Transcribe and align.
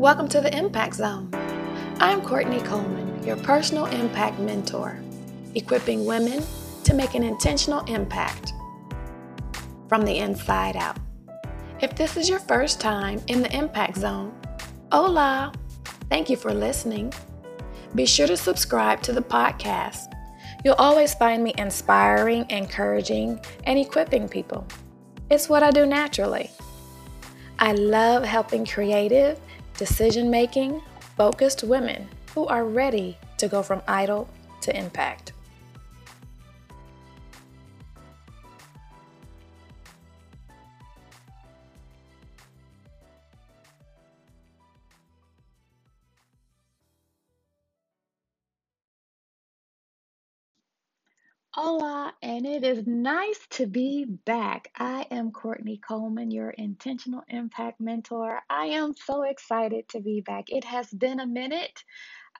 Welcome 0.00 0.28
to 0.28 0.40
the 0.40 0.56
Impact 0.56 0.94
Zone. 0.94 1.28
I'm 1.98 2.22
Courtney 2.22 2.62
Coleman, 2.62 3.22
your 3.22 3.36
personal 3.36 3.84
impact 3.84 4.38
mentor, 4.38 4.98
equipping 5.54 6.06
women 6.06 6.42
to 6.84 6.94
make 6.94 7.12
an 7.12 7.22
intentional 7.22 7.80
impact 7.80 8.54
from 9.90 10.06
the 10.06 10.16
inside 10.16 10.74
out. 10.76 10.96
If 11.82 11.96
this 11.96 12.16
is 12.16 12.30
your 12.30 12.38
first 12.38 12.80
time 12.80 13.20
in 13.26 13.42
the 13.42 13.54
Impact 13.54 13.98
Zone, 13.98 14.32
hola! 14.90 15.52
Thank 16.08 16.30
you 16.30 16.38
for 16.38 16.54
listening. 16.54 17.12
Be 17.94 18.06
sure 18.06 18.26
to 18.26 18.38
subscribe 18.38 19.02
to 19.02 19.12
the 19.12 19.20
podcast. 19.20 20.14
You'll 20.64 20.76
always 20.76 21.12
find 21.12 21.44
me 21.44 21.52
inspiring, 21.58 22.46
encouraging, 22.48 23.38
and 23.64 23.78
equipping 23.78 24.30
people. 24.30 24.66
It's 25.30 25.50
what 25.50 25.62
I 25.62 25.70
do 25.70 25.84
naturally. 25.84 26.50
I 27.58 27.72
love 27.72 28.24
helping 28.24 28.64
creative, 28.64 29.38
decision 29.80 30.30
making, 30.30 30.82
focused 31.16 31.64
women 31.64 32.06
who 32.34 32.46
are 32.48 32.66
ready 32.66 33.16
to 33.38 33.48
go 33.48 33.62
from 33.62 33.80
idle 33.88 34.28
to 34.60 34.76
impact. 34.76 35.32
Hola, 51.52 52.14
and 52.22 52.46
it 52.46 52.62
is 52.62 52.86
nice 52.86 53.40
to 53.50 53.66
be 53.66 54.04
back. 54.06 54.70
I 54.78 55.06
am 55.10 55.32
Courtney 55.32 55.78
Coleman, 55.78 56.30
your 56.30 56.50
intentional 56.50 57.24
impact 57.28 57.80
mentor. 57.80 58.40
I 58.48 58.66
am 58.66 58.94
so 58.94 59.24
excited 59.24 59.88
to 59.88 60.00
be 60.00 60.20
back. 60.20 60.44
It 60.50 60.64
has 60.64 60.88
been 60.92 61.20
a 61.20 61.26
minute. 61.26 61.82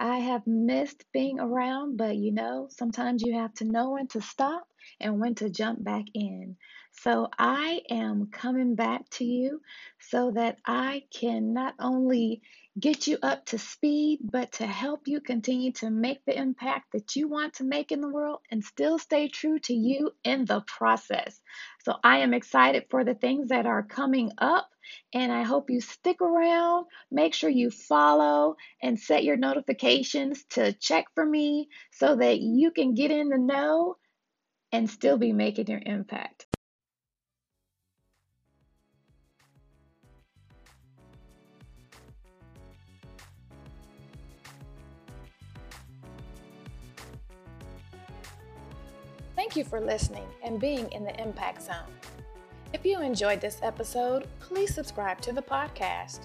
I 0.01 0.19
have 0.19 0.47
missed 0.47 1.05
being 1.13 1.41
around, 1.41 1.97
but 1.99 2.17
you 2.17 2.33
know, 2.33 2.69
sometimes 2.71 3.23
you 3.23 3.35
have 3.39 3.55
to 3.55 3.65
know 3.67 3.93
when 3.93 4.09
to 4.09 4.23
stop 4.23 4.65
and 5.01 5.21
when 5.21 5.35
to 5.37 5.51
jump 5.51 5.83
back 5.83 6.05
in. 6.15 6.57
So 6.93 7.29
I 7.39 7.83
am 7.91 8.29
coming 8.33 8.75
back 8.75 9.09
to 9.11 9.25
you 9.25 9.61
so 10.01 10.33
that 10.33 10.59
I 10.67 11.05
can 11.13 11.53
not 11.53 11.75
only 11.79 12.43
get 12.79 13.07
you 13.07 13.19
up 13.23 13.47
to 13.47 13.59
speed, 13.59 14.21
but 14.23 14.53
to 14.53 14.67
help 14.67 15.03
you 15.07 15.21
continue 15.21 15.73
to 15.73 15.91
make 15.91 16.25
the 16.25 16.37
impact 16.39 16.93
that 16.93 17.17
you 17.17 17.29
want 17.29 17.55
to 17.55 17.65
make 17.65 17.93
in 17.93 18.01
the 18.01 18.09
world 18.09 18.41
and 18.51 18.65
still 18.65 18.99
stay 18.99 19.29
true 19.29 19.59
to 19.59 19.75
you 19.75 20.13
in 20.25 20.45
the 20.45 20.61
process. 20.63 21.41
So 21.85 21.97
I 22.03 22.19
am 22.19 22.35
excited 22.35 22.87
for 22.91 23.05
the 23.05 23.15
things 23.15 23.49
that 23.49 23.67
are 23.67 23.83
coming 23.83 24.33
up, 24.39 24.69
and 25.13 25.33
I 25.33 25.43
hope 25.43 25.71
you 25.71 25.81
stick 25.81 26.21
around. 26.21 26.87
Make 27.11 27.35
sure 27.35 27.51
you 27.51 27.71
follow 27.71 28.57
and 28.83 28.99
set 28.99 29.25
your 29.25 29.37
notifications 29.37 30.45
to 30.51 30.73
check 30.73 31.07
for 31.15 31.25
me 31.25 31.69
so 31.93 32.17
that 32.17 32.41
you 32.41 32.71
can 32.71 32.95
get 32.95 33.11
in 33.11 33.29
the 33.29 33.39
know 33.39 33.97
and 34.73 34.89
still 34.89 35.19
be 35.19 35.33
making 35.33 35.67
your 35.67 35.83
impact. 35.85 36.47
Thank 49.37 49.57
you 49.57 49.65
for 49.65 49.81
listening 49.81 50.27
and 50.45 50.61
being 50.61 50.93
in 50.93 51.03
the 51.03 51.19
Impact 51.21 51.63
Zone. 51.63 51.91
If 52.73 52.85
you 52.85 53.01
enjoyed 53.01 53.41
this 53.41 53.59
episode, 53.63 54.29
please 54.39 54.75
subscribe 54.75 55.21
to 55.23 55.33
the 55.33 55.43
podcast. 55.43 56.21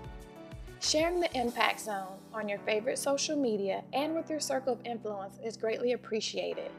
Sharing 0.80 1.20
the 1.20 1.36
Impact 1.36 1.80
Zone 1.80 2.18
on 2.34 2.48
your 2.48 2.60
favorite 2.60 3.00
social 3.00 3.36
media 3.36 3.84
and 3.94 4.14
with 4.14 4.30
your 4.30 4.40
circle 4.42 4.74
of 4.74 4.86
influence 4.86 5.40
is 5.44 5.58
greatly 5.58 5.94
appreciated. 5.94 6.70